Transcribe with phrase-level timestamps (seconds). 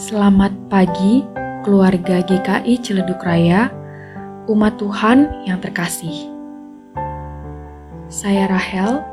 [0.00, 1.20] Selamat pagi,
[1.60, 3.68] keluarga GKI Ciledug Raya,
[4.48, 6.24] umat Tuhan yang terkasih.
[8.08, 9.04] Saya Rahel,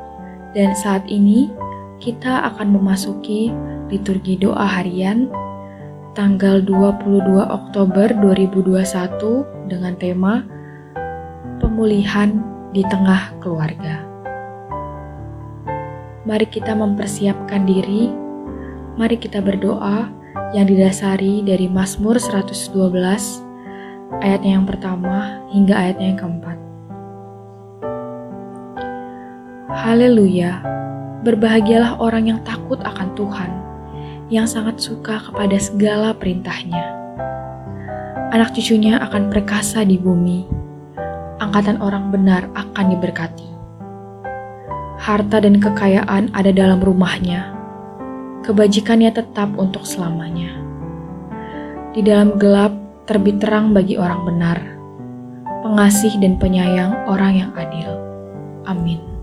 [0.56, 1.52] dan saat ini
[2.00, 3.52] kita akan memasuki
[3.92, 5.28] liturgi doa harian
[6.16, 10.48] tanggal 22 Oktober 2021 dengan tema
[11.60, 12.40] Pemulihan
[12.72, 14.08] di Tengah Keluarga.
[16.24, 18.08] Mari kita mempersiapkan diri,
[18.96, 20.16] mari kita berdoa
[20.56, 22.54] yang didasari dari Mazmur 112
[24.24, 26.58] ayatnya yang pertama hingga ayatnya yang keempat.
[29.78, 30.64] Haleluya,
[31.22, 33.52] berbahagialah orang yang takut akan Tuhan,
[34.32, 36.96] yang sangat suka kepada segala perintahnya.
[38.36, 40.44] Anak cucunya akan perkasa di bumi,
[41.40, 43.58] angkatan orang benar akan diberkati
[44.98, 47.57] harta dan kekayaan ada dalam rumahnya.
[48.46, 50.54] Kebajikannya tetap untuk selamanya.
[51.98, 52.76] Di dalam gelap
[53.10, 54.58] terbit terang bagi orang benar,
[55.66, 57.98] pengasih dan penyayang orang yang adil.
[58.70, 59.17] Amin.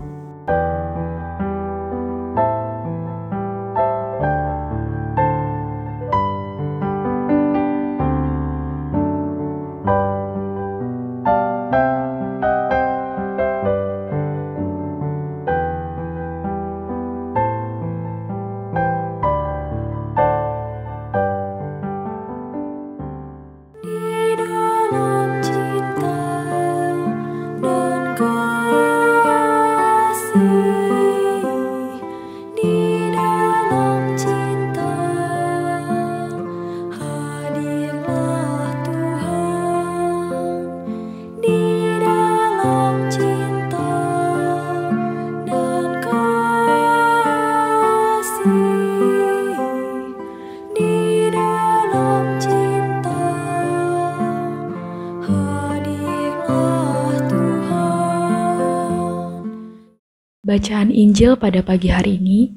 [60.55, 62.47] Bacaan Injil pada pagi hari ini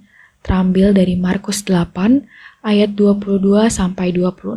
[0.46, 2.30] terambil dari Markus 8
[2.62, 4.54] ayat 22 sampai 26.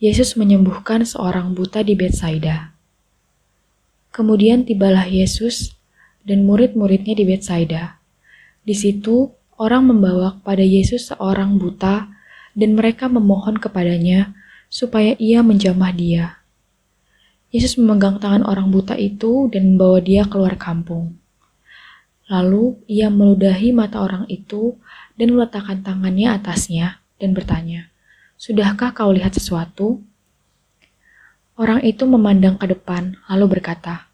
[0.00, 2.72] Yesus menyembuhkan seorang buta di Betsaida.
[4.08, 5.76] Kemudian tibalah Yesus
[6.24, 8.00] dan murid-muridnya di Betsaida.
[8.64, 9.28] Di situ
[9.60, 12.08] orang membawa kepada Yesus seorang buta
[12.56, 14.32] dan mereka memohon kepadanya
[14.72, 16.37] supaya ia menjamah dia.
[17.48, 21.16] Yesus memegang tangan orang buta itu dan membawa dia keluar kampung.
[22.28, 24.76] Lalu ia meludahi mata orang itu
[25.16, 27.88] dan meletakkan tangannya atasnya dan bertanya,
[28.36, 30.04] Sudahkah kau lihat sesuatu?
[31.56, 34.12] Orang itu memandang ke depan lalu berkata,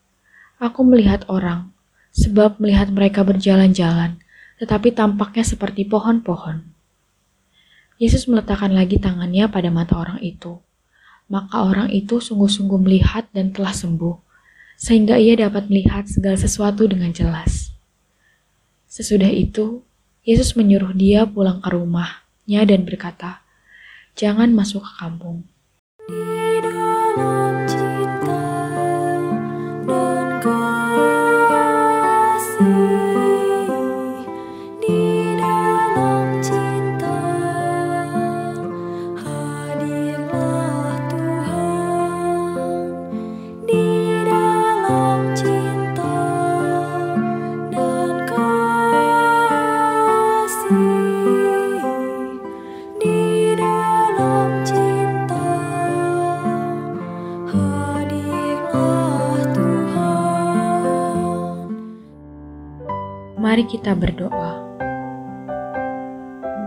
[0.63, 1.75] Aku melihat orang,
[2.15, 4.23] sebab melihat mereka berjalan-jalan,
[4.63, 6.71] tetapi tampaknya seperti pohon-pohon.
[7.99, 10.64] Yesus meletakkan lagi tangannya pada mata orang itu
[11.35, 14.15] maka orang itu sungguh-sungguh melihat dan telah sembuh,
[14.79, 17.75] sehingga ia dapat melihat segala sesuatu dengan jelas.
[18.87, 19.83] Sesudah itu,
[20.23, 23.43] Yesus menyuruh dia pulang ke rumahnya dan berkata,
[24.15, 25.43] "Jangan masuk ke kampung."
[63.55, 64.67] Mari kita berdoa.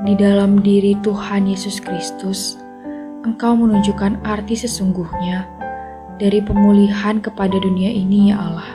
[0.08, 2.56] Di dalam diri Tuhan Yesus Kristus,
[3.28, 5.44] Engkau menunjukkan arti sesungguhnya
[6.16, 8.72] dari pemulihan kepada dunia ini, ya Allah.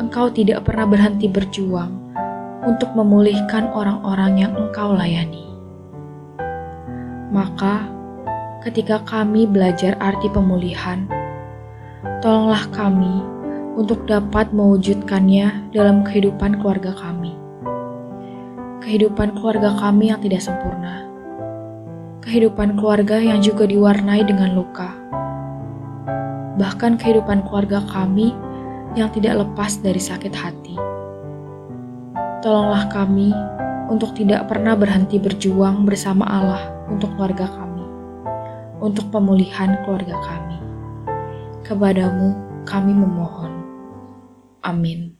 [0.00, 1.92] Engkau tidak pernah berhenti berjuang
[2.64, 5.44] untuk memulihkan orang-orang yang Engkau layani.
[7.36, 7.84] Maka,
[8.64, 11.04] ketika kami belajar arti pemulihan,
[12.24, 13.39] tolonglah kami
[13.78, 17.36] untuk dapat mewujudkannya dalam kehidupan keluarga kami.
[18.80, 21.06] Kehidupan keluarga kami yang tidak sempurna.
[22.24, 24.90] Kehidupan keluarga yang juga diwarnai dengan luka.
[26.56, 28.34] Bahkan kehidupan keluarga kami
[28.98, 30.74] yang tidak lepas dari sakit hati.
[32.40, 33.30] Tolonglah kami
[33.92, 37.84] untuk tidak pernah berhenti berjuang bersama Allah untuk keluarga kami,
[38.80, 40.58] untuk pemulihan keluarga kami.
[41.66, 42.34] Kepadamu
[42.64, 43.59] kami memohon.
[44.62, 45.19] Amin.